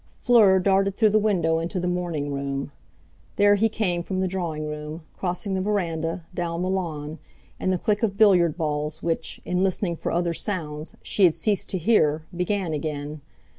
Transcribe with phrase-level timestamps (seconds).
[0.09, 2.71] Fleur darted through the window into the morning room.
[3.35, 7.19] There he came from the drawing room, crossing the verandah, down the lawn;
[7.59, 11.69] and the click of billiard balls which, in listening for other sounds, she had ceased
[11.69, 13.21] to hear, began again.